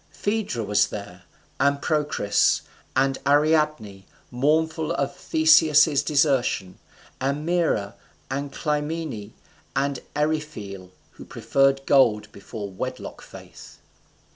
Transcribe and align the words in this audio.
Phaedra 0.09 0.63
was 0.63 0.87
there, 0.87 1.25
and 1.59 1.79
Procris, 1.79 2.61
and 2.95 3.19
Ariadne, 3.27 4.03
mournful 4.31 4.95
for 4.97 5.05
Theseus's 5.05 6.01
desertion, 6.01 6.79
and 7.19 7.45
Maera, 7.47 7.93
and 8.27 8.51
Clymene, 8.51 9.35
and 9.75 9.99
Eryphile, 10.15 10.89
who 11.11 11.25
preferred 11.25 11.85
gold 11.85 12.31
before 12.31 12.67
wedlock 12.71 13.21
faith. 13.21 13.77